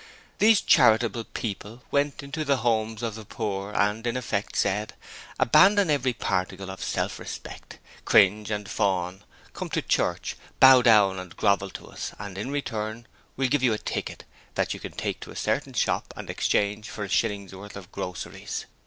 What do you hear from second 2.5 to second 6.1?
wretched homes of the poor and in effect said: 'Abandon